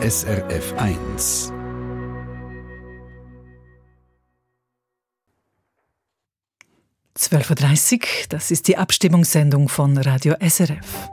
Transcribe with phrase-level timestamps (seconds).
[0.00, 1.52] SRF 1.
[7.32, 7.98] Uhr,
[8.28, 11.10] das ist die Abstimmungssendung von Radio SRF.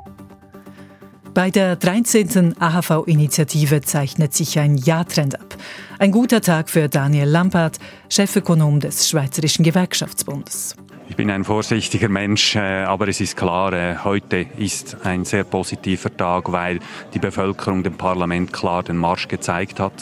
[1.34, 2.62] Bei der 13.
[2.62, 5.58] AHV-Initiative zeichnet sich ein Ja-Trend ab.
[5.98, 7.80] Ein guter Tag für Daniel Lampard,
[8.10, 10.76] Chefökonom des Schweizerischen Gewerkschaftsbundes.
[11.08, 15.44] Ich bin ein vorsichtiger Mensch, äh, aber es ist klar, äh, heute ist ein sehr
[15.44, 16.80] positiver Tag, weil
[17.14, 19.94] die Bevölkerung dem Parlament klar den Marsch gezeigt hat.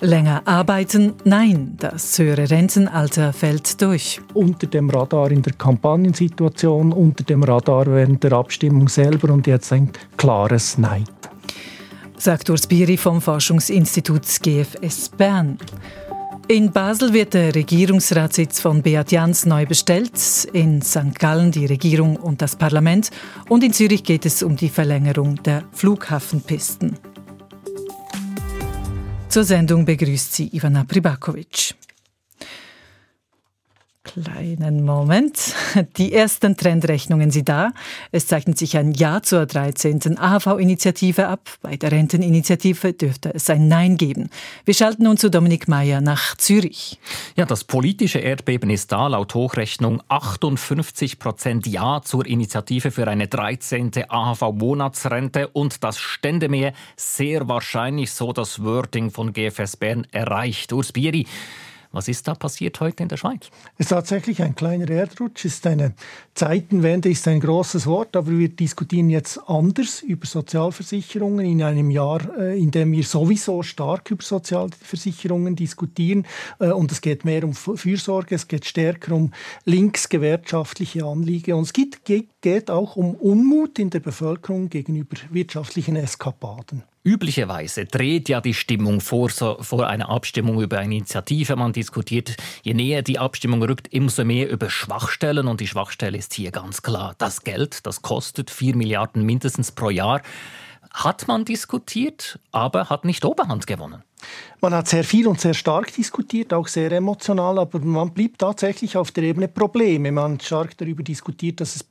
[0.00, 1.12] Länger arbeiten?
[1.24, 4.20] Nein, das höhere Rentenalter fällt durch.
[4.34, 9.72] Unter dem Radar in der Kampagnensituation, unter dem Radar während der Abstimmung selber und jetzt
[9.72, 11.04] ein klares Nein.
[12.16, 15.58] Sagt Urs Biri vom Forschungsinstitut GFS Bern.
[16.48, 20.12] In Basel wird der Regierungsratssitz von Beat Jans neu bestellt,
[20.52, 21.18] in St.
[21.18, 23.10] Gallen die Regierung und das Parlament
[23.48, 26.98] und in Zürich geht es um die Verlängerung der Flughafenpisten.
[29.28, 31.74] Zur Sendung begrüßt sie Ivana Pribakovic.
[34.12, 35.54] Kleinen Moment.
[35.96, 37.72] Die ersten Trendrechnungen sind da.
[38.10, 40.18] Es zeichnet sich ein Ja zur 13.
[40.18, 41.48] AHV-Initiative ab.
[41.62, 44.28] Bei der Renteninitiative dürfte es ein Nein geben.
[44.66, 46.98] Wir schalten nun zu Dominik Mayer nach Zürich.
[47.36, 49.06] Ja, das politische Erdbeben ist da.
[49.06, 53.92] Laut Hochrechnung 58 Prozent Ja zur Initiative für eine 13.
[54.08, 60.74] AHV-Monatsrente und das Ständemeer sehr wahrscheinlich so das Wording von GFS Bern erreicht.
[60.74, 61.26] Urs Bieri,
[61.92, 63.50] was ist da passiert heute in der Schweiz?
[63.78, 65.44] Es ist tatsächlich ein kleiner Erdrutsch.
[65.44, 65.94] Ist eine
[66.34, 72.20] Zeitenwende, ist ein großes Wort, aber wir diskutieren jetzt anders über Sozialversicherungen in einem Jahr,
[72.38, 76.26] äh, in dem wir sowieso stark über Sozialversicherungen diskutieren.
[76.58, 79.32] Äh, und es geht mehr um Fürsorge, es geht stärker um
[79.64, 86.82] linksgewerkschaftliche Anliege und es geht, geht auch um Unmut in der Bevölkerung gegenüber wirtschaftlichen Eskapaden.
[87.04, 91.56] Üblicherweise dreht ja die Stimmung vor, so, vor einer Abstimmung über eine Initiative.
[91.56, 95.48] Man diskutiert, je näher die Abstimmung rückt, umso mehr über Schwachstellen.
[95.48, 97.86] Und die Schwachstelle ist hier ganz klar das Geld.
[97.86, 100.22] Das kostet 4 Milliarden mindestens pro Jahr.
[100.92, 104.04] Hat man diskutiert, aber hat nicht Oberhand gewonnen.
[104.64, 108.96] Man hat sehr viel und sehr stark diskutiert, auch sehr emotional, aber man blieb tatsächlich
[108.96, 110.12] auf der Ebene Probleme.
[110.12, 111.84] Man hat stark darüber diskutiert, dass es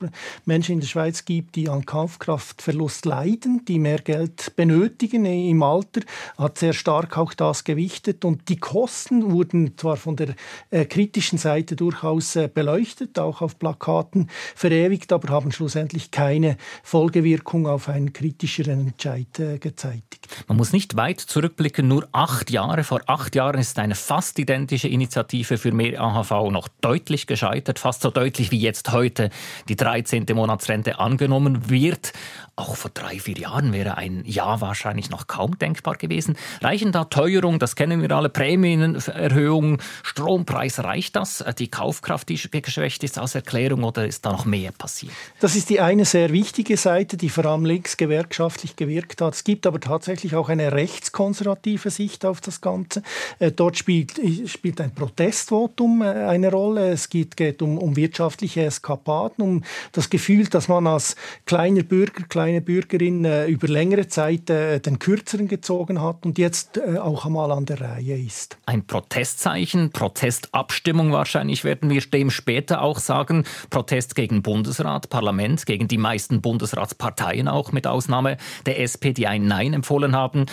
[0.45, 5.99] Menschen in der Schweiz gibt, die an Kaufkraftverlust leiden, die mehr Geld benötigen im Alter,
[6.37, 10.35] hat sehr stark auch das gewichtet und die Kosten wurden zwar von der
[10.69, 17.67] äh, kritischen Seite durchaus äh, beleuchtet, auch auf Plakaten verewigt, aber haben schlussendlich keine Folgewirkung
[17.67, 20.27] auf einen kritischeren Entscheid äh, gezeitigt.
[20.47, 22.83] Man muss nicht weit zurückblicken, nur acht Jahre.
[22.83, 28.03] Vor acht Jahren ist eine fast identische Initiative für mehr AHV noch deutlich gescheitert, fast
[28.03, 29.31] so deutlich wie jetzt heute
[29.67, 30.27] die 13.
[30.33, 32.13] Monatsrente angenommen wird.
[32.57, 36.35] Auch vor drei, vier Jahren wäre ein Ja wahrscheinlich noch kaum denkbar gewesen.
[36.61, 41.43] Reichen da Teuerung, das kennen wir alle, Prämienerhöhung, Strompreis, reicht das?
[41.57, 45.13] Die Kaufkraft, die geschwächt ist als Erklärung oder ist da noch mehr passiert?
[45.39, 49.33] Das ist die eine sehr wichtige Seite, die vor allem linksgewerkschaftlich gewirkt hat.
[49.33, 53.01] Es gibt aber tatsächlich auch eine rechtskonservative Sicht auf das Ganze.
[53.39, 56.91] Äh, dort spielt, spielt ein Protestvotum äh, eine Rolle.
[56.91, 59.63] Es geht, geht um, um wirtschaftliche Eskapaden, um
[59.93, 64.99] das Gefühl, dass man als kleiner Bürger, eine Bürgerin äh, über längere Zeit äh, den
[64.99, 68.57] Kürzeren gezogen hat und jetzt äh, auch einmal an der Reihe ist.
[68.65, 73.45] Ein Protestzeichen, Protestabstimmung wahrscheinlich werden wir dem später auch sagen.
[73.69, 79.45] Protest gegen Bundesrat, Parlament, gegen die meisten Bundesratsparteien auch mit Ausnahme der SP, die ein
[79.45, 80.45] Nein empfohlen haben.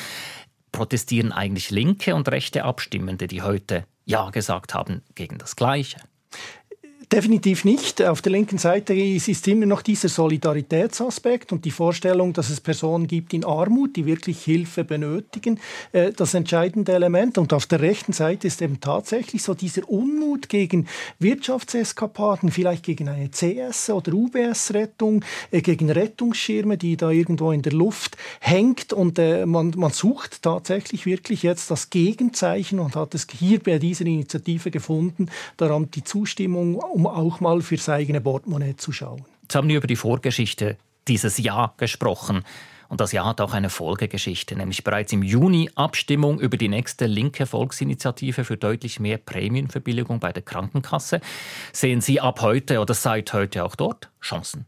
[0.72, 5.98] Protestieren eigentlich linke und rechte Abstimmende, die heute Ja gesagt haben, gegen das Gleiche?
[7.10, 8.02] Definitiv nicht.
[8.02, 13.06] Auf der linken Seite ist immer noch dieser Solidaritätsaspekt und die Vorstellung, dass es Personen
[13.06, 15.58] gibt in Armut, die wirklich Hilfe benötigen,
[15.92, 17.38] äh, das entscheidende Element.
[17.38, 20.86] Und auf der rechten Seite ist eben tatsächlich so dieser Unmut gegen
[21.18, 27.72] Wirtschaftseskapaden, vielleicht gegen eine CS- oder UBS-Rettung, äh, gegen Rettungsschirme, die da irgendwo in der
[27.72, 28.92] Luft hängt.
[28.92, 33.78] Und äh, man, man sucht tatsächlich wirklich jetzt das Gegenzeichen und hat es hier bei
[33.78, 39.24] dieser Initiative gefunden, daran die Zustimmung um auch mal fürs eigene Portemonnaie zu schauen.
[39.42, 42.42] Jetzt haben wir über die Vorgeschichte dieses Jahr gesprochen.
[42.88, 47.06] Und das Jahr hat auch eine Folgegeschichte, nämlich bereits im Juni Abstimmung über die nächste
[47.06, 51.20] linke Volksinitiative für deutlich mehr Prämienverbilligung bei der Krankenkasse.
[51.72, 54.66] Sehen Sie ab heute oder seit heute auch dort Chancen?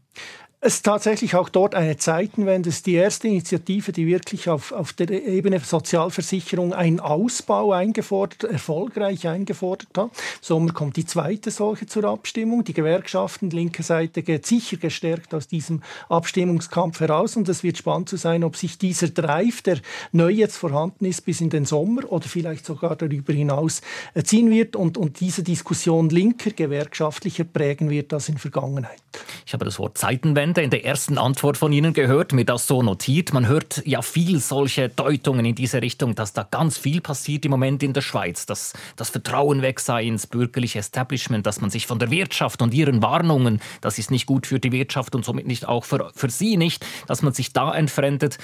[0.63, 2.69] Es ist tatsächlich auch dort eine Zeitenwende.
[2.69, 8.43] Es ist die erste Initiative, die wirklich auf, auf der Ebene Sozialversicherung einen Ausbau eingefordert,
[8.43, 10.11] erfolgreich eingefordert hat.
[10.11, 12.63] Im Sommer kommt die zweite solche zur Abstimmung.
[12.63, 18.09] Die Gewerkschaften, linke Seite geht sicher gestärkt aus diesem Abstimmungskampf heraus und es wird spannend
[18.09, 19.79] zu sein, ob sich dieser Drive, der
[20.11, 23.81] neu jetzt vorhanden ist, bis in den Sommer oder vielleicht sogar darüber hinaus
[24.13, 29.01] äh, ziehen wird und, und diese Diskussion linker, gewerkschaftlicher prägen wird als in Vergangenheit.
[29.47, 32.83] Ich habe das Wort Zeitenwende in der ersten Antwort von Ihnen gehört, mir das so
[32.83, 33.33] notiert.
[33.33, 37.51] Man hört ja viel solche Deutungen in diese Richtung, dass da ganz viel passiert im
[37.51, 41.87] Moment in der Schweiz, dass das Vertrauen weg sei ins bürgerliche Establishment, dass man sich
[41.87, 45.47] von der Wirtschaft und ihren Warnungen, das ist nicht gut für die Wirtschaft und somit
[45.47, 48.37] nicht auch für, für Sie nicht, dass man sich da entfremdet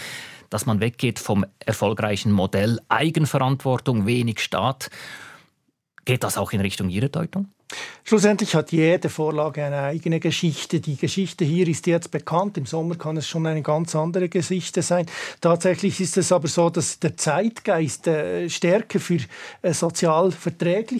[0.50, 4.89] dass man weggeht vom erfolgreichen Modell Eigenverantwortung, wenig Staat.
[6.06, 7.50] Geht das auch in Richtung Ihrer Deutung?
[8.10, 10.80] Schlussendlich hat jede Vorlage eine eigene Geschichte.
[10.80, 12.58] Die Geschichte hier ist jetzt bekannt.
[12.58, 15.08] Im Sommer kann es schon eine ganz andere Geschichte sein.
[15.42, 19.19] Tatsächlich ist es aber so, dass der Zeitgeist äh, stärker für
[19.62, 20.31] äh, sozial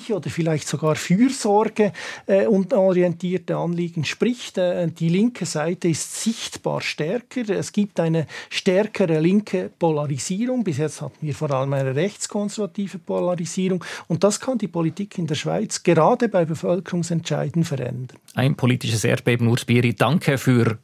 [0.10, 1.94] oder vielleicht sogar Fürsorge
[2.26, 4.58] äh, und orientierte Anliegen spricht.
[4.58, 7.50] Äh, die linke Seite ist sichtbar stärker.
[7.50, 10.66] Es gibt eine stärkere linke Polarisierung.
[10.66, 13.82] Bis jetzt hatten wir vor allem eine rechtskonservative Polarisierung.
[14.10, 18.18] Und das kann die Politik in der Schweiz gerade bei Bevölkerungsentscheiden verändern.
[18.34, 19.94] Ein politisches Erdbeben, Urs Bieri.
[19.94, 20.80] Danke für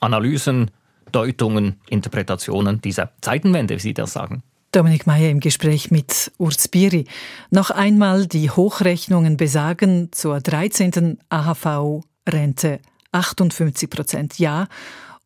[0.00, 0.70] Analysen,
[1.10, 4.42] Deutungen, Interpretationen dieser Zeitenwende, wie Sie das sagen.
[4.72, 7.06] Dominik Mayer im Gespräch mit Urs Biri.
[7.50, 11.18] Noch einmal die Hochrechnungen besagen zur 13.
[11.30, 12.80] AHV-Rente
[13.10, 14.68] 58 Prozent Ja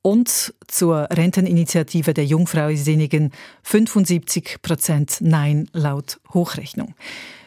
[0.01, 3.33] und zur Renteninitiative der Jungfreisinnigen
[3.65, 6.95] 75 Prozent Nein laut Hochrechnung.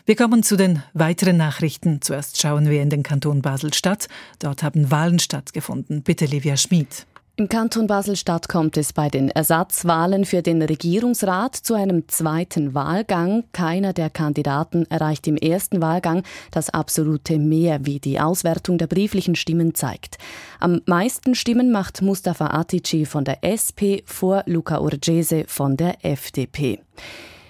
[0.07, 1.99] Wir kommen zu den weiteren Nachrichten.
[1.99, 4.07] Zuerst schauen wir in den Kanton Basel-Stadt.
[4.37, 6.03] Dort haben Wahlen stattgefunden.
[6.03, 7.07] Bitte, Livia Schmid.
[7.37, 13.45] Im Kanton Basel-Stadt kommt es bei den Ersatzwahlen für den Regierungsrat zu einem zweiten Wahlgang.
[13.51, 16.21] Keiner der Kandidaten erreicht im ersten Wahlgang
[16.51, 20.19] das absolute Mehr, wie die Auswertung der brieflichen Stimmen zeigt.
[20.59, 26.79] Am meisten Stimmen macht Mustafa Atici von der SP vor Luca Urgese von der FDP.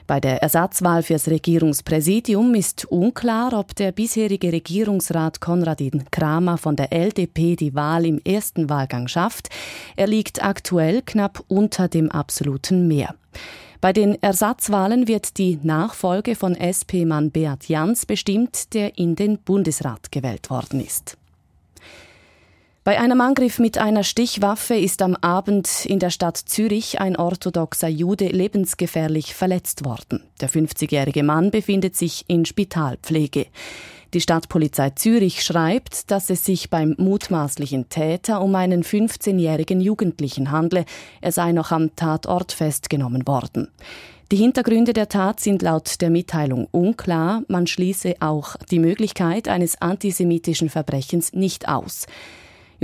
[0.07, 6.94] Bei der Ersatzwahl fürs Regierungspräsidium ist unklar, ob der bisherige Regierungsrat Konradin Kramer von der
[6.94, 9.50] LDP die Wahl im ersten Wahlgang schafft.
[9.96, 13.16] Er liegt aktuell knapp unter dem absoluten Mehr.
[13.81, 20.12] Bei den Ersatzwahlen wird die Nachfolge von SP-Mann Beat Jans bestimmt, der in den Bundesrat
[20.12, 21.18] gewählt worden ist.
[22.86, 27.88] Bei einem Angriff mit einer Stichwaffe ist am Abend in der Stadt Zürich ein orthodoxer
[27.88, 30.22] Jude lebensgefährlich verletzt worden.
[30.40, 33.48] Der 50-jährige Mann befindet sich in Spitalpflege.
[34.14, 40.86] Die Stadtpolizei Zürich schreibt, dass es sich beim mutmaßlichen Täter um einen 15-jährigen Jugendlichen handle.
[41.22, 43.70] Er sei noch am Tatort festgenommen worden.
[44.31, 47.42] Die Hintergründe der Tat sind laut der Mitteilung unklar.
[47.48, 52.06] Man schließe auch die Möglichkeit eines antisemitischen Verbrechens nicht aus.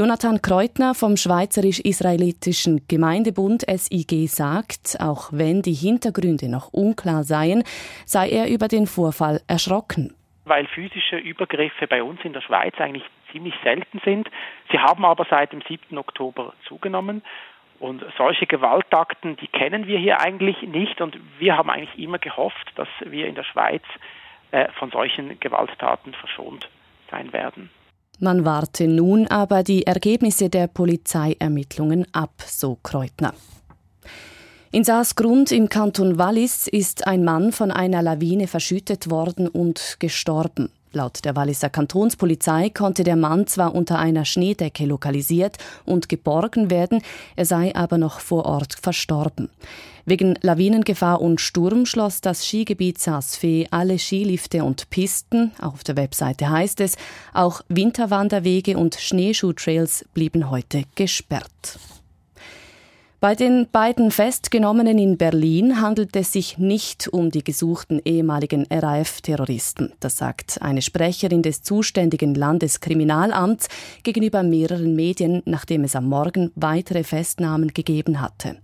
[0.02, 7.62] Jonathan Kreutner vom Schweizerisch-Israelitischen Gemeindebund SIG sagt, auch wenn die Hintergründe noch unklar seien,
[8.08, 10.16] sei er über den Vorfall erschrocken.
[10.46, 14.28] Weil physische Übergriffe bei uns in der Schweiz eigentlich ziemlich selten sind.
[14.72, 15.96] Sie haben aber seit dem 7.
[16.00, 17.22] Oktober zugenommen.
[17.80, 21.00] Und solche Gewaltakten, die kennen wir hier eigentlich nicht.
[21.00, 23.84] Und wir haben eigentlich immer gehofft, dass wir in der Schweiz
[24.50, 26.68] äh, von solchen Gewalttaten verschont
[27.12, 27.70] sein werden.
[28.20, 33.34] Man warte nun aber die Ergebnisse der Polizeiermittlungen ab, so Kreutner.
[34.72, 40.70] In Saasgrund im Kanton Wallis ist ein Mann von einer Lawine verschüttet worden und gestorben.
[40.94, 47.02] Laut der Walliser Kantonspolizei konnte der Mann zwar unter einer Schneedecke lokalisiert und geborgen werden,
[47.38, 49.50] er sei aber noch vor Ort verstorben.
[50.06, 55.52] Wegen Lawinengefahr und Sturm schloss das Skigebiet Saasfee alle Skilifte und Pisten.
[55.62, 56.98] Auf der Webseite heißt es,
[57.34, 61.80] auch Winterwanderwege und Schneeschuhtrails blieben heute gesperrt.
[63.24, 69.94] Bei den beiden Festgenommenen in Berlin handelt es sich nicht um die gesuchten ehemaligen RAF-Terroristen.
[70.00, 73.68] Das sagt eine Sprecherin des zuständigen Landeskriminalamts
[74.02, 78.58] gegenüber mehreren Medien, nachdem es am Morgen weitere Festnahmen gegeben hatte.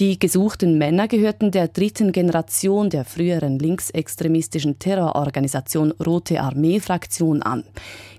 [0.00, 7.62] Die gesuchten Männer gehörten der dritten Generation der früheren linksextremistischen Terrororganisation Rote Armee-Fraktion an.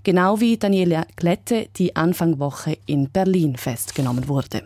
[0.03, 4.63] Genau wie Daniela Klette, die Anfang Woche in Berlin festgenommen wurde.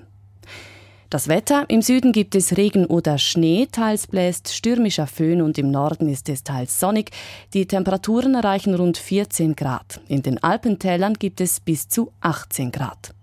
[1.09, 1.65] Das Wetter.
[1.69, 6.29] Im Süden gibt es Regen oder Schnee, teils bläst stürmischer Föhn und im Norden ist
[6.29, 7.09] es teils sonnig.
[7.55, 10.01] Die Temperaturen erreichen rund 14 Grad.
[10.07, 13.15] In den Alpentälern gibt es bis zu 18 Grad.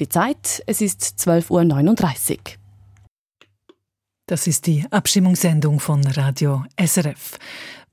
[0.00, 2.38] Die Zeit, es ist 12.39 Uhr.
[4.28, 7.38] Das ist die Abstimmungssendung von Radio SRF.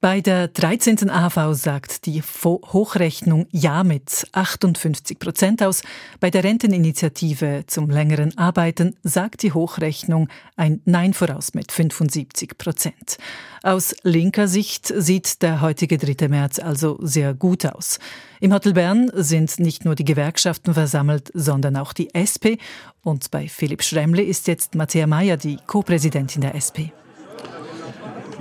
[0.04, 1.10] Bei der 13.
[1.10, 5.82] AV sagt die Hochrechnung Ja mit 58 Prozent aus.
[6.20, 13.18] Bei der Renteninitiative zum längeren Arbeiten sagt die Hochrechnung ein Nein voraus mit 75 Prozent.
[13.62, 16.28] Aus linker Sicht sieht der heutige 3.
[16.28, 17.98] März also sehr gut aus.
[18.42, 22.60] Im Hotel Bern sind nicht nur die Gewerkschaften versammelt, sondern auch die SP.
[23.04, 26.92] Und bei Philipp Schremle ist jetzt Matthäa Mayer die Co-Präsidentin der SP.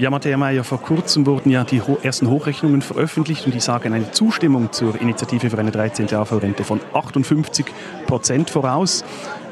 [0.03, 4.11] Ja, Matthäa Mayer, vor kurzem wurden ja die ersten Hochrechnungen veröffentlicht und die sagen eine
[4.11, 6.13] Zustimmung zur Initiative für eine 13.
[6.13, 7.67] AV-Rente von 58
[8.09, 9.05] Prozent voraus.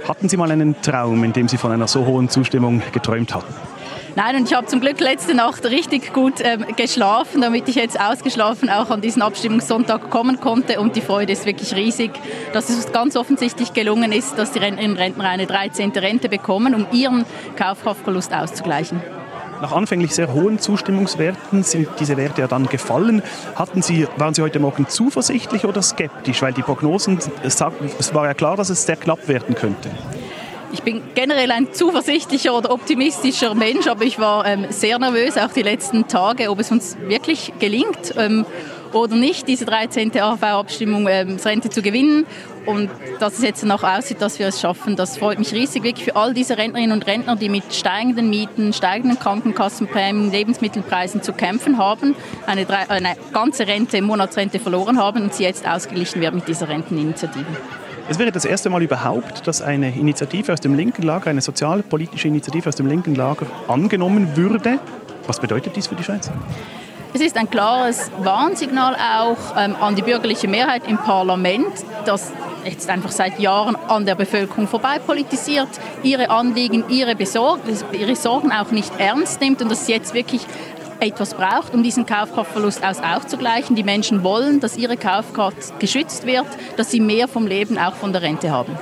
[0.09, 3.55] Hatten Sie mal einen Traum, in dem Sie von einer so hohen Zustimmung geträumt hatten?
[4.17, 8.01] Nein, und ich habe zum Glück letzte Nacht richtig gut ähm, geschlafen, damit ich jetzt
[8.01, 10.81] ausgeschlafen auch an diesen Abstimmungssonntag kommen konnte.
[10.81, 12.11] Und die Freude ist wirklich riesig,
[12.53, 15.93] dass es ganz offensichtlich gelungen ist, dass die Rentnerinnen und Rentner eine 13.
[15.93, 19.01] Rente bekommen, um ihren Kaufkraftverlust auszugleichen.
[19.61, 23.23] Nach anfänglich sehr hohen Zustimmungswerten sind diese Werte ja dann gefallen.
[23.57, 26.41] Hatten Sie, waren Sie heute Morgen zuversichtlich oder skeptisch?
[26.41, 29.91] Weil die Prognosen, es war ja klar, dass es sehr knapp werden könnte.
[30.73, 35.53] Ich bin generell ein zuversichtlicher oder optimistischer Mensch, aber ich war ähm, sehr nervös, auch
[35.53, 38.15] die letzten Tage, ob es uns wirklich gelingt.
[38.17, 38.47] Ähm,
[38.93, 40.19] oder nicht, diese 13.
[40.19, 42.27] AV-Abstimmung ähm, Rente zu gewinnen.
[42.67, 46.05] Und dass es jetzt noch aussieht, dass wir es schaffen, das freut mich riesig, wirklich
[46.05, 51.79] für all diese Rentnerinnen und Rentner, die mit steigenden Mieten, steigenden Krankenkassenprämien, Lebensmittelpreisen zu kämpfen
[51.79, 52.15] haben,
[52.47, 57.47] eine, eine ganze Rente, Monatsrente verloren haben und sie jetzt ausgeglichen wird mit dieser Renteninitiative.
[58.11, 62.29] Es wäre das erste Mal überhaupt, dass eine Initiative aus dem linken Lager, eine sozialpolitische
[62.29, 64.81] Initiative aus dem linken Lager angenommen würde.
[65.27, 66.31] Was bedeutet dies für die Schweiz?
[67.13, 71.73] Es ist ein klares Warnsignal auch ähm, an die bürgerliche Mehrheit im Parlament,
[72.05, 72.31] dass
[72.65, 75.69] jetzt einfach seit Jahren an der Bevölkerung vorbei politisiert,
[76.05, 77.61] ihre Anliegen, ihre, Besorg
[77.93, 80.47] ihre Sorgen auch nicht ernst nimmt und dass es jetzt wirklich
[81.01, 83.75] etwas braucht, um diesen Kaufkraftverlust aus aufzugleichen.
[83.75, 88.13] Die Menschen wollen, dass ihre Kaufkraft geschützt wird, dass sie mehr vom Leben, auch von
[88.13, 88.79] der Rente haben.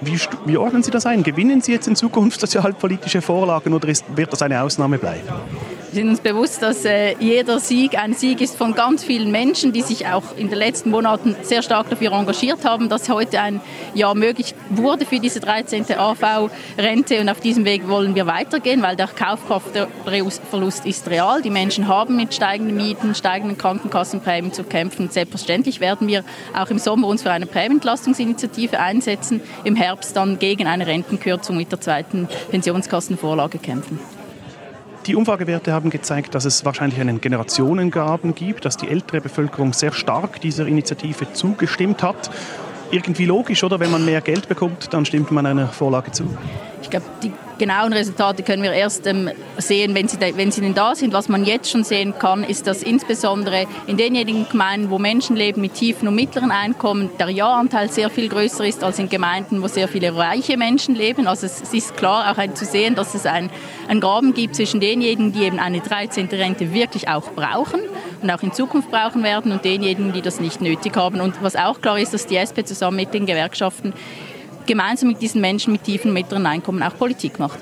[0.00, 1.22] Wie, wie ordnen Sie das ein?
[1.22, 5.28] Gewinnen Sie jetzt in Zukunft sozialpolitische Vorlagen oder ist, wird das eine Ausnahme bleiben?
[5.90, 9.72] Wir sind uns bewusst, dass äh, jeder Sieg ein Sieg ist von ganz vielen Menschen,
[9.72, 13.62] die sich auch in den letzten Monaten sehr stark dafür engagiert haben, dass heute ein
[13.94, 15.86] Jahr möglich wurde für diese 13.
[15.96, 17.18] AV-Rente.
[17.22, 21.40] Und auf diesem Weg wollen wir weitergehen, weil der Kaufkraftverlust ist real.
[21.40, 25.06] Die Menschen haben mit steigenden Mieten, steigenden Krankenkassenprämien zu kämpfen.
[25.06, 26.22] Und selbstverständlich werden wir
[26.54, 31.72] auch im Sommer uns für eine Prämientlastungsinitiative einsetzen, im Herbst dann gegen eine Rentenkürzung mit
[31.72, 33.98] der zweiten Pensionskassenvorlage kämpfen.
[35.08, 39.90] Die Umfragewerte haben gezeigt, dass es wahrscheinlich einen Generationengraben gibt, dass die ältere Bevölkerung sehr
[39.90, 42.30] stark dieser Initiative zugestimmt hat.
[42.90, 43.80] Irgendwie logisch, oder?
[43.80, 46.24] Wenn man mehr Geld bekommt, dann stimmt man einer Vorlage zu.
[46.88, 49.28] Ich glaube, die genauen Resultate können wir erst ähm,
[49.58, 51.12] sehen, wenn sie, wenn sie denn da sind.
[51.12, 55.60] Was man jetzt schon sehen kann, ist, dass insbesondere in denjenigen Gemeinden, wo Menschen leben
[55.60, 59.68] mit tiefen und mittleren Einkommen, der Ja-Anteil sehr viel größer ist als in Gemeinden, wo
[59.68, 61.26] sehr viele reiche Menschen leben.
[61.26, 63.50] Also es, es ist klar auch zu sehen, dass es einen
[64.00, 66.28] Graben gibt zwischen denjenigen, die eben eine 13.
[66.28, 67.80] Rente wirklich auch brauchen
[68.22, 71.20] und auch in Zukunft brauchen werden und denjenigen, die das nicht nötig haben.
[71.20, 73.92] Und was auch klar ist, dass die SP zusammen mit den Gewerkschaften
[74.68, 77.58] gemeinsam mit diesen Menschen mit tiefen mittleren Einkommen auch Politik macht.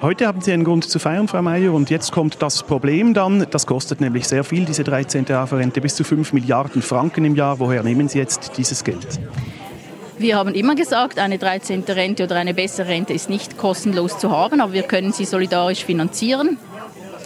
[0.00, 3.46] Heute haben Sie einen Grund zu feiern, Frau Mayer, und jetzt kommt das Problem dann.
[3.50, 5.30] Das kostet nämlich sehr viel, diese 13.
[5.30, 7.60] AV-Rente, bis zu 5 Milliarden Franken im Jahr.
[7.60, 9.06] Woher nehmen Sie jetzt dieses Geld?
[10.18, 11.84] Wir haben immer gesagt, eine 13.
[11.88, 15.84] Rente oder eine bessere Rente ist nicht kostenlos zu haben, aber wir können sie solidarisch
[15.84, 16.58] finanzieren.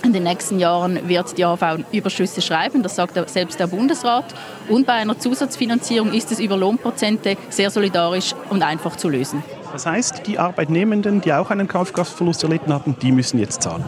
[0.06, 4.24] In den nächsten Jahren wird die AV Überschüsse schreiben, das sagt selbst der Bundesrat.
[4.68, 9.42] Und bei einer Zusatzfinanzierung ist es über Lohnprozente sehr solidarisch und einfach zu lösen.
[9.72, 13.84] Das heißt, die Arbeitnehmenden, die auch einen Kaufkraftverlust erlitten haben, die müssen jetzt zahlen.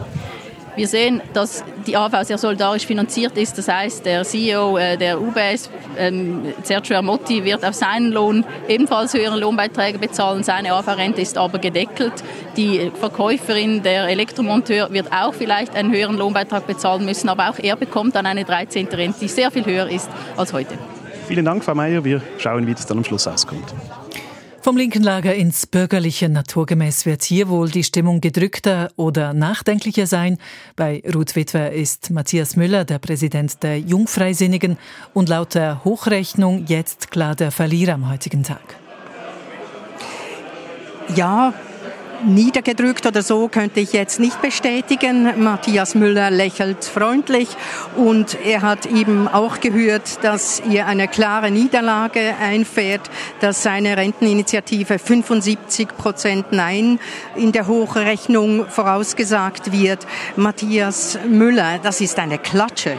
[0.79, 3.57] Wir sehen, dass die AV sehr solidarisch finanziert ist.
[3.57, 9.13] Das heißt, der CEO äh, der UBS, ähm, Sergio Ermotti, wird auf seinen Lohn ebenfalls
[9.13, 10.41] höhere Lohnbeiträge bezahlen.
[10.41, 12.13] Seine AV-Rente ist aber gedeckelt.
[12.55, 17.75] Die Verkäuferin, der Elektromonteur, wird auch vielleicht einen höheren Lohnbeitrag bezahlen müssen, aber auch er
[17.75, 18.87] bekommt dann eine 13.
[18.87, 20.75] Rente, die sehr viel höher ist als heute.
[21.27, 22.05] Vielen Dank, Frau Mayer.
[22.05, 23.65] Wir schauen, wie das dann am Schluss auskommt.
[24.69, 30.37] Vom linken Lager ins bürgerliche Naturgemäß wird hier wohl die Stimmung gedrückter oder nachdenklicher sein.
[30.75, 34.77] Bei Ruth Witwer ist Matthias Müller der Präsident der Jungfreisinnigen
[35.15, 38.61] und laut der Hochrechnung jetzt klar der Verlierer am heutigen Tag.
[41.15, 41.55] Ja,
[42.25, 45.43] niedergedrückt oder so könnte ich jetzt nicht bestätigen.
[45.43, 47.49] Matthias Müller lächelt freundlich
[47.95, 53.09] und er hat eben auch gehört, dass ihr eine klare Niederlage einfährt,
[53.39, 56.99] dass seine Renteninitiative 75 Prozent Nein
[57.35, 60.05] in der Hochrechnung vorausgesagt wird.
[60.35, 62.97] Matthias Müller, das ist eine Klatsche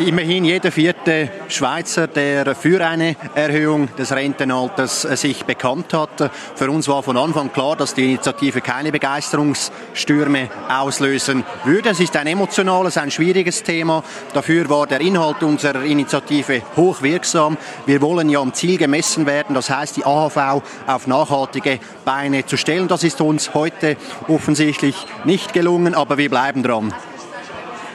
[0.00, 6.30] immerhin jeder vierte Schweizer, der für eine Erhöhung des Rentenalters äh, sich bekannt hat.
[6.54, 11.90] Für uns war von Anfang klar, dass die Initiative keine Begeisterungsstürme auslösen würde.
[11.90, 14.02] Es ist ein emotionales, ein schwieriges Thema.
[14.32, 17.56] Dafür war der Inhalt unserer Initiative hochwirksam.
[17.86, 22.56] Wir wollen ja am Ziel gemessen werden, das heißt die AHV auf nachhaltige Beine zu
[22.56, 22.88] stellen.
[22.88, 23.96] Das ist uns heute
[24.28, 26.94] offensichtlich nicht gelungen, aber wir bleiben dran.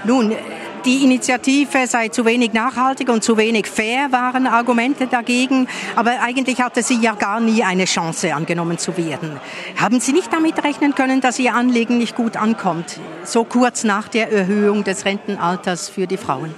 [0.03, 0.35] Nun,
[0.85, 5.67] die Initiative sei zu wenig nachhaltig und zu wenig fair, waren Argumente dagegen.
[5.95, 9.39] Aber eigentlich hatte sie ja gar nie eine Chance, angenommen zu werden.
[9.77, 14.07] Haben Sie nicht damit rechnen können, dass Ihr Anliegen nicht gut ankommt, so kurz nach
[14.07, 16.53] der Erhöhung des Rentenalters für die Frauen?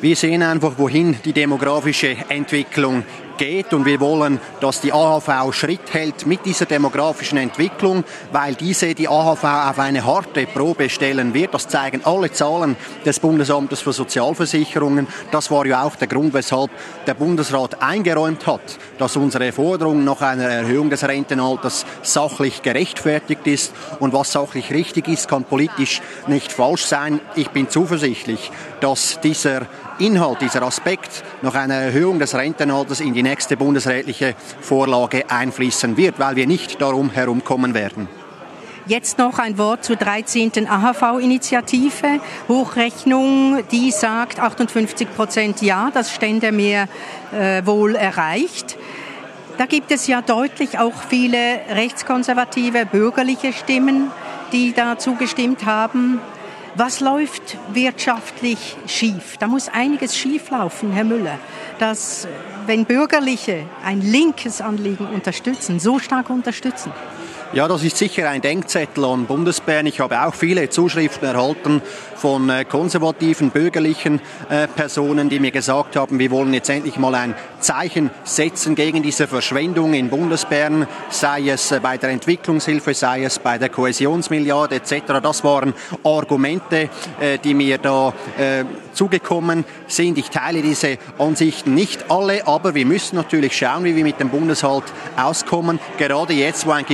[0.00, 3.02] Wir sehen einfach, wohin die demografische Entwicklung
[3.36, 8.94] geht und wir wollen, dass die AHV Schritt hält mit dieser demografischen Entwicklung, weil diese
[8.94, 11.54] die AHV auf eine harte Probe stellen wird.
[11.54, 15.06] Das zeigen alle Zahlen des Bundesamtes für Sozialversicherungen.
[15.30, 16.70] Das war ja auch der Grund, weshalb
[17.06, 23.72] der Bundesrat eingeräumt hat, dass unsere Forderung nach einer Erhöhung des Rentenalters sachlich gerechtfertigt ist
[24.00, 27.20] und was sachlich richtig ist, kann politisch nicht falsch sein.
[27.34, 28.50] Ich bin zuversichtlich,
[28.80, 29.66] dass dieser
[29.98, 36.18] Inhalt, dieser Aspekt nach einer Erhöhung des Rentenalters in die nächste bundesrätliche Vorlage einfließen wird,
[36.18, 38.08] weil wir nicht darum herumkommen werden.
[38.88, 40.68] Jetzt noch ein Wort zur 13.
[40.68, 42.20] AHV-Initiative.
[42.46, 46.88] Hochrechnung, die sagt 58 Prozent Ja, das Stände mehr
[47.32, 48.76] äh, wohl erreicht.
[49.58, 51.38] Da gibt es ja deutlich auch viele
[51.70, 54.12] rechtskonservative, bürgerliche Stimmen,
[54.52, 56.20] die da zugestimmt haben.
[56.78, 59.38] Was läuft wirtschaftlich schief?
[59.38, 61.38] Da muss einiges schieflaufen, Herr Müller,
[61.78, 62.28] dass
[62.66, 66.92] wenn Bürgerliche ein linkes Anliegen unterstützen, so stark unterstützen.
[67.52, 69.86] Ja, das ist sicher ein Denkzettel an Bundesbären.
[69.86, 71.80] Ich habe auch viele Zuschriften erhalten
[72.16, 77.14] von äh, konservativen, bürgerlichen äh, Personen, die mir gesagt haben, wir wollen jetzt endlich mal
[77.14, 83.22] ein Zeichen setzen gegen diese Verschwendung in Bundesbären, sei es äh, bei der Entwicklungshilfe, sei
[83.22, 85.20] es bei der Kohäsionsmilliarde etc.
[85.22, 85.72] Das waren
[86.02, 86.88] Argumente,
[87.44, 88.12] die mir da
[88.92, 90.18] zugekommen sind.
[90.18, 94.30] Ich teile diese Ansichten nicht alle, aber wir müssen natürlich schauen, wie wir mit dem
[94.30, 94.84] Bundeshalt
[95.16, 95.78] auskommen.
[95.98, 96.86] Gerade jetzt, wo ein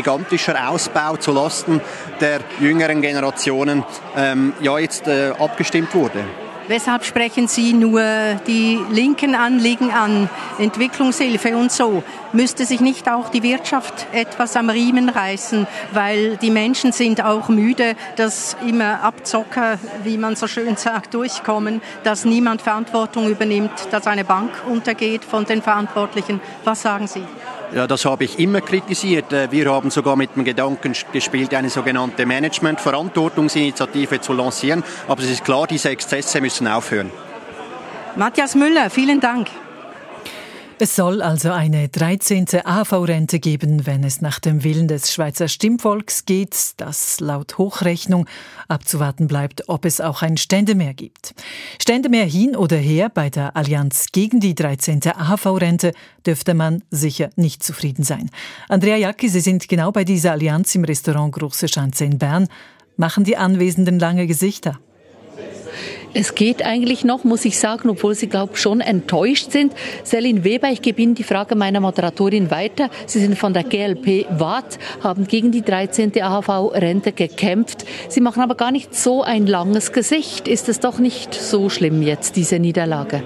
[0.43, 1.81] gigantischer Ausbau zulasten
[2.21, 3.85] der jüngeren Generationen
[4.17, 6.25] ähm, ja jetzt äh, abgestimmt wurde.
[6.69, 8.03] Weshalb sprechen Sie nur
[8.47, 12.05] die linken Anliegen an, Entwicklungshilfe und so?
[12.33, 17.49] Müsste sich nicht auch die Wirtschaft etwas am Riemen reißen, weil die Menschen sind auch
[17.49, 24.07] müde, dass immer Abzocker, wie man so schön sagt, durchkommen, dass niemand Verantwortung übernimmt, dass
[24.07, 26.41] eine Bank untergeht von den Verantwortlichen.
[26.65, 27.25] Was sagen Sie?
[27.75, 29.33] Ja, das habe ich immer kritisiert.
[29.33, 34.85] Äh, wir haben sogar mit dem Gedanken gespielt, eine sogenannte Management-Verantwortungsinitiative zu lancieren.
[35.09, 37.11] Aber es ist klar, diese Exzesse müssen aufhören.
[38.15, 39.49] Matthias Müller, vielen Dank.
[40.83, 42.45] Es soll also eine 13.
[42.65, 48.27] AV-Rente geben, wenn es nach dem Willen des Schweizer Stimmvolks geht, das laut Hochrechnung
[48.67, 51.37] abzuwarten bleibt, ob es auch ein Ständemehr gibt.
[51.81, 55.03] Ständemehr hin oder her bei der Allianz gegen die 13.
[55.07, 55.93] AV-Rente
[56.27, 58.29] dürfte man sicher nicht zufrieden sein.
[58.69, 62.49] Andrea Jacki, Sie sind genau bei dieser Allianz im Restaurant Große Schanze in Bern.
[62.97, 64.81] Machen die Anwesenden lange Gesichter?
[66.15, 69.73] Es geht eigentlich noch, muss ich sagen, obwohl Sie, glaube schon enttäuscht sind.
[70.05, 72.91] Selin Weber, ich gebe Ihnen die Frage meiner Moderatorin weiter.
[73.07, 76.13] Sie sind von der GLP Watt, haben gegen die 13.
[76.21, 77.87] AHV-Rente gekämpft.
[78.09, 80.49] Sie machen aber gar nicht so ein langes Gesicht.
[80.49, 83.23] Ist es doch nicht so schlimm jetzt, diese Niederlage?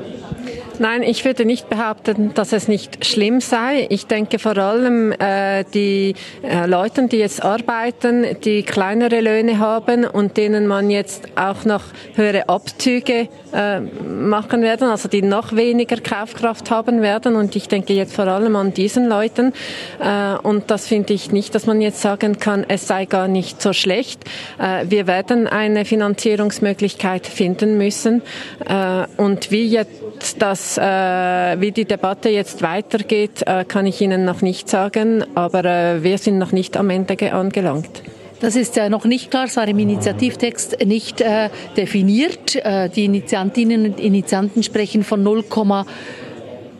[0.78, 3.86] Nein, ich würde nicht behaupten, dass es nicht schlimm sei.
[3.88, 10.04] Ich denke vor allem äh, die äh, Leute, die jetzt arbeiten, die kleinere Löhne haben
[10.04, 11.82] und denen man jetzt auch noch
[12.14, 17.36] höhere Abzüge äh, machen werden, also die noch weniger Kaufkraft haben werden.
[17.36, 19.54] Und ich denke jetzt vor allem an diesen Leuten.
[19.98, 23.62] Äh, und das finde ich nicht, dass man jetzt sagen kann, es sei gar nicht
[23.62, 24.24] so schlecht.
[24.58, 28.20] Äh, wir werden eine Finanzierungsmöglichkeit finden müssen.
[28.68, 34.24] Äh, und wie jetzt das, äh, wie die Debatte jetzt weitergeht, äh, kann ich Ihnen
[34.24, 38.02] noch nicht sagen, aber äh, wir sind noch nicht am Ende angelangt.
[38.40, 42.56] Das ist äh, noch nicht klar, es war im Initiativtext nicht äh, definiert.
[42.56, 45.86] Äh, die Initiantinnen und Initianten sprechen von 0,5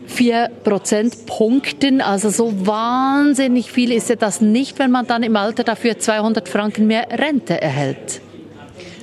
[0.07, 2.01] vier Prozentpunkten.
[2.01, 6.49] Also so wahnsinnig viel ist ja das nicht, wenn man dann im Alter dafür 200
[6.49, 8.21] Franken mehr Rente erhält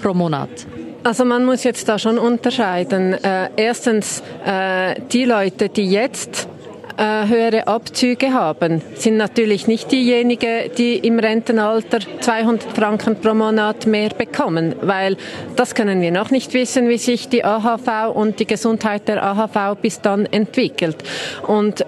[0.02, 0.50] pro Monat.
[1.06, 3.14] Also man muss jetzt da schon unterscheiden.
[3.14, 6.48] Äh, erstens, äh, die Leute, die jetzt
[6.96, 13.86] äh, höhere Abzüge haben, sind natürlich nicht diejenigen, die im Rentenalter 200 Franken pro Monat
[13.86, 15.18] mehr bekommen, weil
[15.58, 19.78] das können wir noch nicht wissen, wie sich die AHV und die Gesundheit der AHV
[19.82, 21.04] bis dann entwickelt.
[21.46, 21.86] Und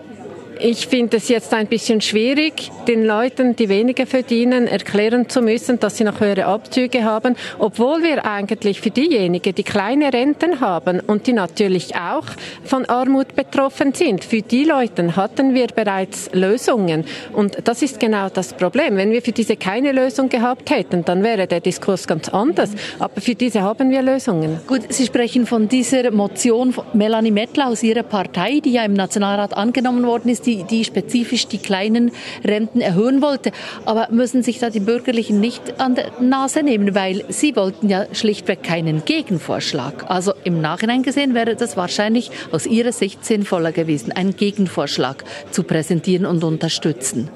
[0.60, 5.80] ich finde es jetzt ein bisschen schwierig, den Leuten, die weniger verdienen, erklären zu müssen,
[5.80, 11.00] dass sie noch höhere Abzüge haben, obwohl wir eigentlich für diejenigen, die kleine Renten haben
[11.00, 12.26] und die natürlich auch
[12.64, 17.06] von Armut betroffen sind, für die Leute hatten wir bereits Lösungen.
[17.34, 18.98] Und das ist genau das Problem.
[18.98, 22.72] Wenn wir für diese keine Lösung gehabt hätten, dann wäre der Diskurs ganz anders.
[23.00, 24.60] Aber für diese haben wir Lösungen.
[24.68, 28.94] Gut, Sie sprechen von dieser Motion von Melanie Mettler aus Ihrer Partei, die ja im
[28.94, 32.12] Nationalrat angenommen worden ist die, die spezifisch die kleinen
[32.44, 33.52] Renten erhöhen wollte.
[33.86, 38.06] Aber müssen sich da die Bürgerlichen nicht an der Nase nehmen, weil sie wollten ja
[38.14, 40.10] schlichtweg keinen Gegenvorschlag.
[40.10, 45.64] Also im Nachhinein gesehen wäre das wahrscheinlich aus ihrer Sicht sinnvoller gewesen, einen Gegenvorschlag zu
[45.64, 47.30] präsentieren und unterstützen.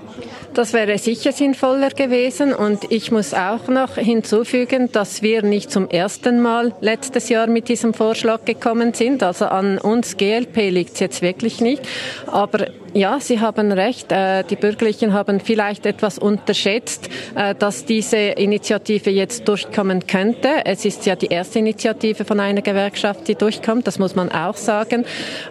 [0.53, 2.53] Das wäre sicher sinnvoller gewesen.
[2.53, 7.69] Und ich muss auch noch hinzufügen, dass wir nicht zum ersten Mal letztes Jahr mit
[7.69, 9.21] diesem Vorschlag gekommen sind.
[9.21, 11.87] Also an uns GLP liegt es jetzt wirklich nicht.
[12.25, 14.11] Aber ja, Sie haben recht.
[14.11, 20.65] Äh, die Bürgerlichen haben vielleicht etwas unterschätzt, äh, dass diese Initiative jetzt durchkommen könnte.
[20.65, 23.87] Es ist ja die erste Initiative von einer Gewerkschaft, die durchkommt.
[23.87, 25.05] Das muss man auch sagen.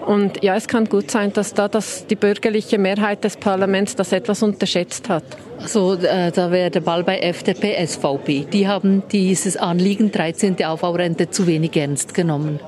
[0.06, 4.12] Und ja, es kann gut sein, dass da das, die bürgerliche Mehrheit des Parlaments das
[4.12, 5.24] etwas unterschätzt hat.
[5.60, 8.46] Also äh, da wäre der Ball bei FDP, SVP.
[8.52, 10.64] Die haben dieses Anliegen 13.
[10.64, 12.60] Aufbaurente zu wenig ernst genommen.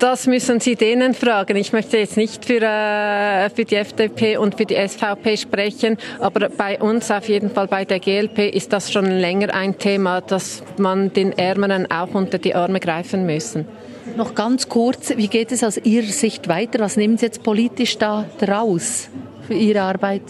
[0.00, 1.58] Das müssen Sie denen fragen.
[1.58, 6.48] Ich möchte jetzt nicht für, äh, für die FDP und für die SVP sprechen, aber
[6.48, 10.62] bei uns auf jeden Fall bei der GLP ist das schon länger ein Thema, dass
[10.78, 13.66] man den Ärmeren auch unter die Arme greifen müssen.
[14.16, 16.78] Noch ganz kurz, wie geht es aus Ihrer Sicht weiter?
[16.78, 19.10] Was nehmen Sie jetzt politisch da draus
[19.46, 20.22] für Ihre Arbeit?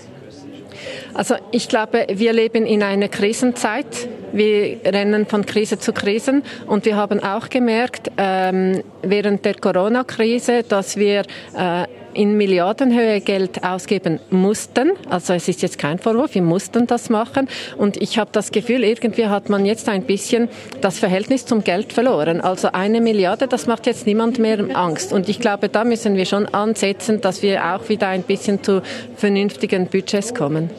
[1.15, 4.09] Also ich glaube, wir leben in einer Krisenzeit.
[4.33, 10.63] Wir rennen von Krise zu Krisen und wir haben auch gemerkt ähm, während der Corona-Krise,
[10.63, 11.23] dass wir
[11.57, 14.93] äh, in Milliardenhöhe Geld ausgeben mussten.
[15.09, 17.49] Also es ist jetzt kein Vorwurf, wir mussten das machen.
[17.77, 20.49] Und ich habe das Gefühl, irgendwie hat man jetzt ein bisschen
[20.81, 22.41] das Verhältnis zum Geld verloren.
[22.41, 25.13] Also eine Milliarde, das macht jetzt niemand mehr Angst.
[25.13, 28.83] Und ich glaube, da müssen wir schon ansetzen, dass wir auch wieder ein bisschen zu
[29.17, 30.71] vernünftigen Budgets kommen.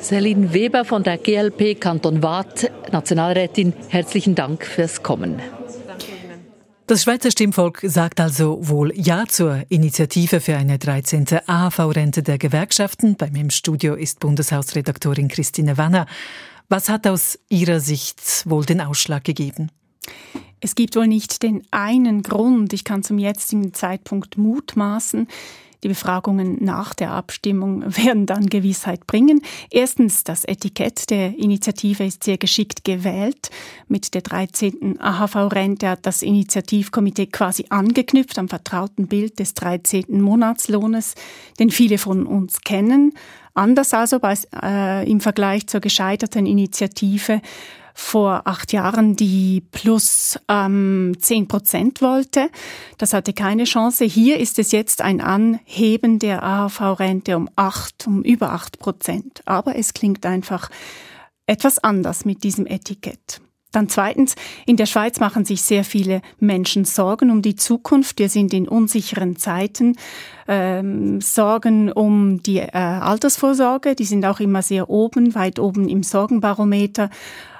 [0.00, 5.40] Celine Weber von der GLP Kanton Waadt, Nationalrätin, herzlichen Dank fürs Kommen.
[6.86, 11.24] Das Schweizer Stimmvolk sagt also wohl Ja zur Initiative für eine 13.
[11.46, 13.16] AHV-Rente der Gewerkschaften.
[13.16, 16.04] Bei mir im Studio ist Bundeshausredaktorin Christine Wanner.
[16.68, 19.70] Was hat aus Ihrer Sicht wohl den Ausschlag gegeben?
[20.60, 22.72] Es gibt wohl nicht den einen Grund.
[22.74, 25.28] Ich kann zum jetzigen Zeitpunkt mutmaßen.
[25.84, 29.42] Die Befragungen nach der Abstimmung werden dann Gewissheit bringen.
[29.70, 33.50] Erstens, das Etikett der Initiative ist sehr geschickt gewählt.
[33.86, 34.98] Mit der 13.
[34.98, 40.22] AHV-Rente hat das Initiativkomitee quasi angeknüpft am vertrauten Bild des 13.
[40.22, 41.16] Monatslohnes,
[41.58, 43.12] den viele von uns kennen.
[43.52, 47.42] Anders also bei, äh, im Vergleich zur gescheiterten Initiative
[47.94, 52.50] vor acht Jahren, die plus ähm, 10 Prozent wollte.
[52.98, 54.04] Das hatte keine Chance.
[54.04, 59.42] Hier ist es jetzt ein Anheben der AHV-Rente um acht, um über acht Prozent.
[59.46, 60.70] Aber es klingt einfach
[61.46, 63.40] etwas anders mit diesem Etikett.
[63.70, 68.18] Dann zweitens, in der Schweiz machen sich sehr viele Menschen Sorgen um die Zukunft.
[68.20, 69.96] Wir sind in unsicheren Zeiten.
[70.46, 76.04] Ähm, Sorgen um die äh, Altersvorsorge, die sind auch immer sehr oben, weit oben im
[76.04, 77.10] Sorgenbarometer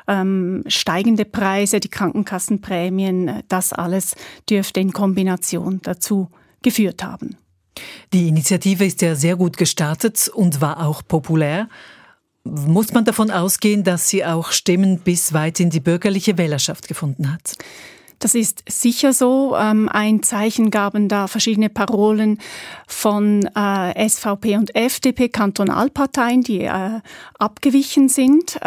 [0.06, 4.16] ähm, steigende Preise, die Krankenkassenprämien, das alles
[4.48, 6.30] dürfte in Kombination dazu
[6.62, 7.36] geführt haben.
[8.12, 11.68] Die Initiative ist ja sehr gut gestartet und war auch populär.
[12.44, 17.32] Muss man davon ausgehen, dass sie auch Stimmen bis weit in die bürgerliche Wählerschaft gefunden
[17.32, 17.56] hat?
[18.18, 19.56] Das ist sicher so.
[19.56, 22.38] Ähm, ein Zeichen gaben da verschiedene Parolen
[22.86, 27.00] von äh, SVP und FDP, Kantonalparteien, die äh,
[27.38, 28.58] abgewichen sind.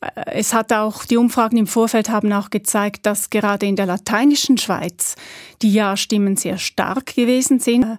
[0.00, 3.86] Äh, es hat auch, die Umfragen im Vorfeld haben auch gezeigt, dass gerade in der
[3.86, 5.16] lateinischen Schweiz
[5.62, 7.98] die Ja-Stimmen sehr stark gewesen sind.